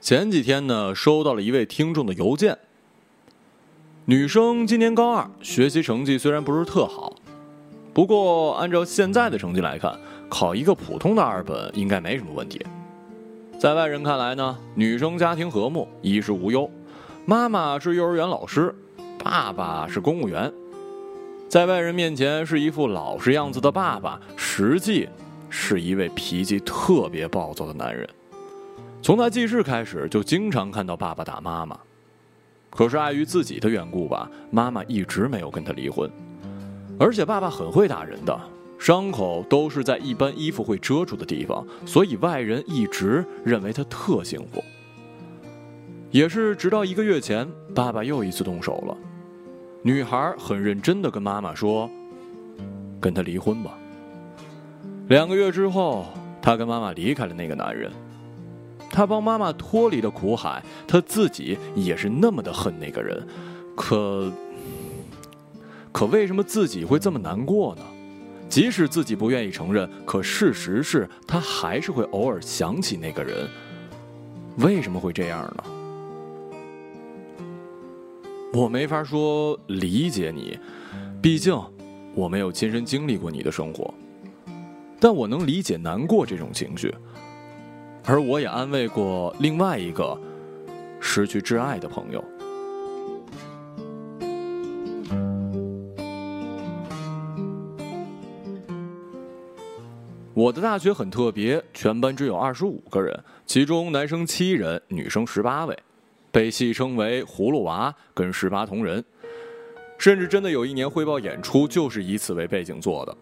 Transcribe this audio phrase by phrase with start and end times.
[0.00, 2.56] 前几天呢，收到了一位听众的邮件。
[4.06, 7.14] 女生今年高二，学习成绩虽然不是特好，
[7.92, 9.94] 不过按照现在的成绩来看，
[10.30, 12.64] 考一个普通的二本应该没什么问题。
[13.58, 16.68] 在外人看来呢，女生家庭和睦，衣食无忧，
[17.26, 18.74] 妈妈是幼儿园老师，
[19.22, 20.50] 爸爸是公务员。
[21.46, 25.06] 在外人面前是一副老实样子的爸爸，实际
[25.50, 28.08] 是一位脾气特别暴躁的男人。
[29.02, 31.78] 从他记事开始，就经常看到爸爸打妈妈。
[32.68, 36.08] 可是碍于自己的缘故吧，妈妈一直没有跟他离婚。
[36.98, 38.38] 而且爸爸很会打人的，
[38.78, 44.62] 伤口都是在一般衣服会遮住的地方，所以外人一直认为他特幸福。
[46.10, 48.96] 也是直到一个月前，爸爸又一次动手了。
[49.82, 51.90] 女孩很认真的跟妈妈说
[53.00, 53.78] ：“跟他离婚吧。”
[55.08, 56.04] 两个月之后，
[56.42, 57.90] 她跟妈妈离开了那个男人。
[58.90, 63.26] 他帮妈妈脱离了苦海，他自己也是那么的恨那个人，
[63.74, 64.30] 可
[65.92, 67.82] 可为什么自己会这么难过呢？
[68.48, 73.48] 即使自己不愿意承认，可事实是他还是会偶尔想起那个人。
[74.58, 75.64] 为什么会这样呢？
[78.52, 80.58] 我没法说理解你，
[81.22, 81.56] 毕竟
[82.16, 83.94] 我没有亲身经历过你的生活，
[84.98, 86.92] 但我能理解难过这种情绪，
[88.10, 90.20] 而我也安慰过另外一个
[90.98, 92.24] 失去挚爱的朋友。
[100.34, 103.16] 我的大学很特别，全班只有二十五个人，
[103.46, 105.78] 其中男生七人，女生十八位。
[106.32, 109.04] 被戏称为“葫芦娃”跟“十八铜人”，
[109.98, 113.16] 甚至真的有一年汇报演出就是以此为背景做的。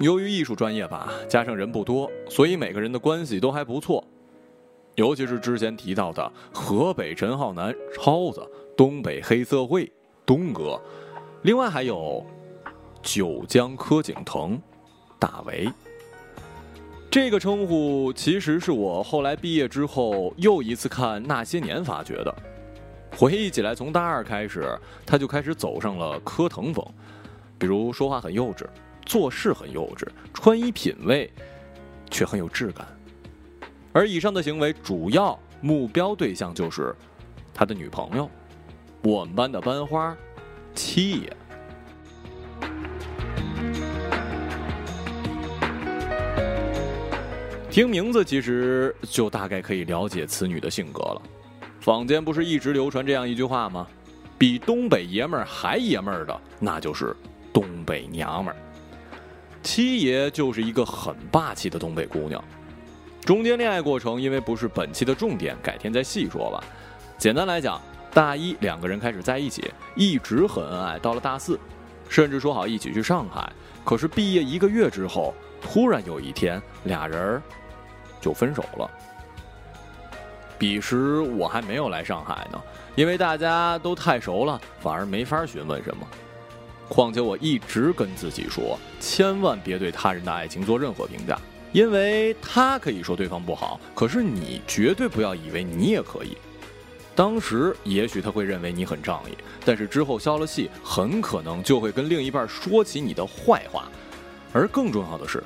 [0.00, 4.02] 由于艺术专业吧，加上人不多，所以每个人的关系都还不错。
[4.94, 8.42] 尤其是之前提到的河北陈浩南超子、
[8.74, 9.92] 东北黑社会
[10.24, 10.80] 东哥，
[11.42, 12.24] 另外还有
[13.02, 14.58] 九江柯景腾
[15.18, 15.70] 大为。
[17.10, 22.34] 这个称呼其实是我后来毕业之后又一次看《那些年》发掘的。
[23.18, 26.82] 回忆起来，从大二开始，他就开始走上了柯腾风，
[27.58, 28.64] 比如说话很幼稚，
[29.04, 31.30] 做事很幼稚，穿衣品味
[32.10, 32.86] 却很有质感。
[33.92, 36.94] 而以上的行为主要目标对象就是
[37.52, 38.30] 他的女朋友，
[39.02, 40.16] 我们班的班花
[40.74, 41.36] 七爷。
[47.70, 51.22] 听名字其实就大概可以了解此女的性格了。
[51.80, 53.86] 坊间不是一直流传这样一句话吗？
[54.36, 57.14] 比东北爷们儿还爷们儿的，那就是
[57.52, 58.56] 东北娘们儿。
[59.62, 62.42] 七爷就是一个很霸气的东北姑娘。
[63.22, 66.64] 中间恋爱过程，因为不是本期的重点，改天再细说吧。
[67.18, 67.80] 简单来讲，
[68.12, 71.58] 大一两个人开始在一起，一直很恩爱，到了大四，
[72.08, 73.52] 甚至说好一起去上海。
[73.84, 77.42] 可是毕业一个月之后，突然有一天，俩人儿。
[78.20, 78.90] 就分手了。
[80.58, 82.60] 彼时我还没有来上海呢，
[82.94, 86.06] 因为大家都太熟了，反而没法询问什么。
[86.90, 91.40] 况且我一直跟自己说，千万别对他人的爱情做任何评价，
[91.70, 96.36] 因为他可以说对方不好，可是你绝对不要以为你也可以。
[97.14, 103.88] 当时也许他会认为你很仗义，但是之后消了气，很可能就会跟另一半说起你的坏话。
[104.52, 105.40] 而更重要的是，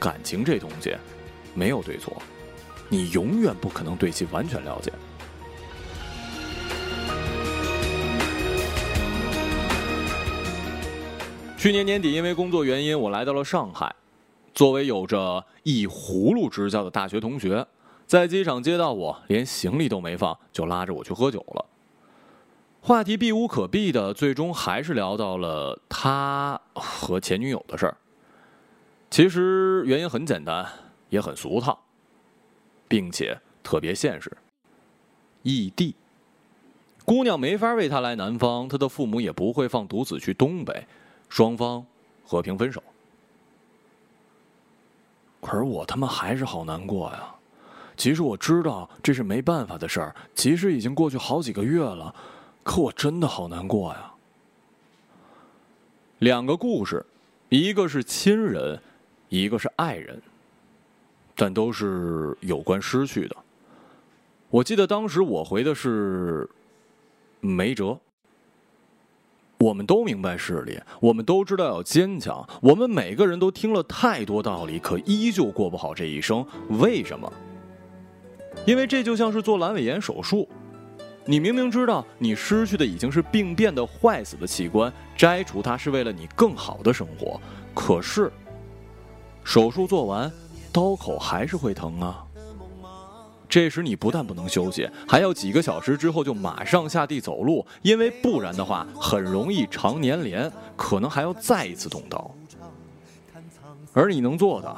[0.00, 0.96] 感情这东西。
[1.54, 2.22] 没有对错，
[2.88, 4.90] 你永远不可能对其完全了解。
[11.58, 13.92] 去年年底，因为工作原因，我来到了上海。
[14.54, 17.66] 作为有着一葫芦执教的大学同学，
[18.06, 21.66] 在机场接到我，连行李都没放，就拉着我去喝酒了。
[22.80, 27.96] 话题避无可避的，最终还是聊到了他和前女友的事儿。
[29.10, 30.64] 其实原因很简单。
[31.10, 31.86] 也很俗套，
[32.86, 34.30] 并且特别现实。
[35.42, 35.96] 异地，
[37.06, 40.86] 姑娘没法为他来南方，他的父母也不会放独子去东北，
[41.28, 41.84] 双方
[42.24, 42.82] 和平分手。
[45.40, 47.34] 可是我他妈还是好难过呀！
[47.96, 52.14] 其实我知道这是没办法的事儿，其实已经过去好几个月了，
[52.62, 54.12] 可我真的好难过呀。
[56.18, 57.04] 两个故事，
[57.48, 58.80] 一个是亲人，
[59.28, 60.20] 一个是爱人。
[61.40, 63.36] 但都是有关失去的。
[64.50, 66.50] 我记得当时我回的是
[67.38, 67.96] 没辙。
[69.68, 76.42] 我们都明白事理，我们都知道要坚强，我们每个人都听了太多道理，可依旧过不好这一生。
[76.80, 77.30] 为什么？
[78.64, 80.48] 因为这就像是做阑尾炎手术，
[81.26, 87.38] 你明明知道你失去的已经是病变的坏死的器官，摘除它是为了你更好的生活，
[87.74, 88.32] 可是
[89.44, 90.32] 手术做完，
[90.72, 92.24] 刀口还是会疼啊。
[93.48, 102.30] 这时你不但不能休息，还要几个小时之后就马上下地走路，因为不然的话很容易肠粘连，可能还要再一次动刀。
[103.94, 104.76] 而你能做的，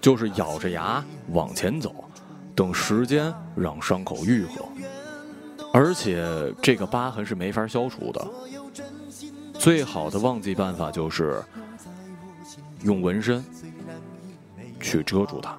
[0.00, 1.92] 就是咬着牙往前走，
[2.54, 4.64] 等时间让伤口愈合。
[5.72, 6.24] 而且
[6.62, 8.24] 这个疤痕是没法消除的，
[9.58, 11.42] 最好的忘记办法就是
[12.84, 13.44] 用纹身
[14.80, 15.58] 去遮住它。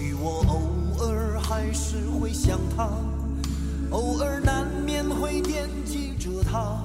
[0.00, 2.88] 许我偶尔还是会想他，
[3.90, 6.78] 偶尔难免会惦记着他，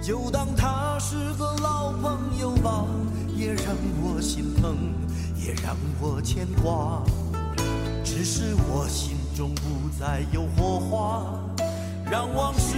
[0.00, 2.86] 就当他是个老朋友吧，
[3.36, 4.76] 也让我心疼，
[5.44, 7.02] 也让我牵挂。
[8.04, 11.24] 只是我心中不再有火花，
[12.08, 12.76] 让往事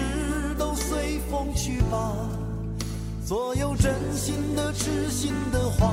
[0.59, 2.11] 都随风去吧，
[3.23, 5.93] 所有真心的、痴心的话。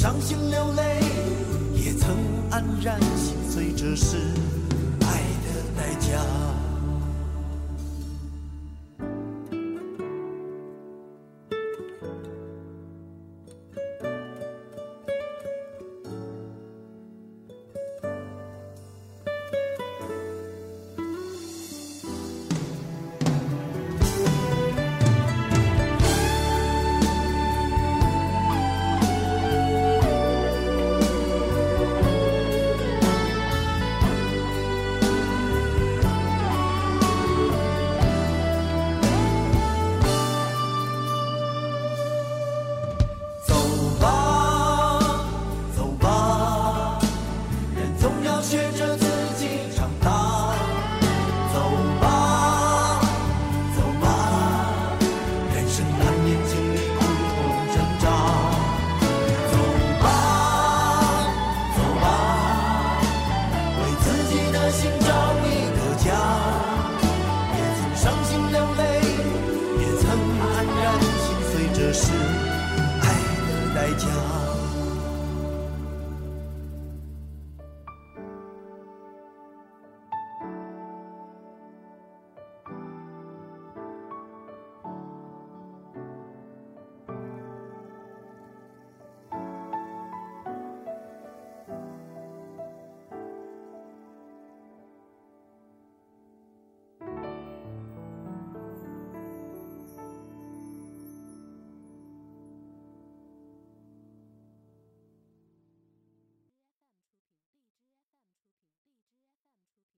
[0.00, 1.00] 伤心流泪，
[1.74, 2.16] 也曾
[2.52, 4.16] 黯然心碎，这是